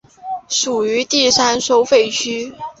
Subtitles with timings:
[0.49, 2.55] 属于第三收费区。